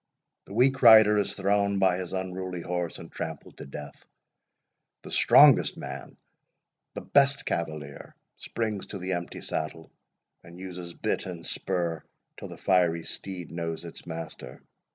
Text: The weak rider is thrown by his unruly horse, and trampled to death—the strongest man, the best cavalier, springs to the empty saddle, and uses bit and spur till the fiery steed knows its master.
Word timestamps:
The 0.45 0.55
weak 0.55 0.81
rider 0.81 1.19
is 1.19 1.35
thrown 1.35 1.77
by 1.77 1.97
his 1.99 2.11
unruly 2.11 2.61
horse, 2.61 2.97
and 2.97 3.11
trampled 3.11 3.57
to 3.59 3.67
death—the 3.67 5.11
strongest 5.11 5.77
man, 5.77 6.17
the 6.95 7.01
best 7.01 7.45
cavalier, 7.45 8.15
springs 8.37 8.87
to 8.87 8.97
the 8.97 9.13
empty 9.13 9.41
saddle, 9.41 9.91
and 10.43 10.57
uses 10.59 10.95
bit 10.95 11.27
and 11.27 11.45
spur 11.45 12.03
till 12.37 12.47
the 12.47 12.57
fiery 12.57 13.03
steed 13.03 13.51
knows 13.51 13.85
its 13.85 14.07
master. 14.07 14.63